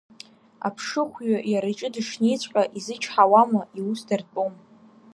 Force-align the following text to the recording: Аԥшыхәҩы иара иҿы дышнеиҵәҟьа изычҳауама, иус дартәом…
Аԥшыхәҩы 0.67 1.37
иара 1.51 1.67
иҿы 1.73 1.89
дышнеиҵәҟьа 1.93 2.63
изычҳауама, 2.77 3.61
иус 3.79 4.01
дартәом… 4.07 4.53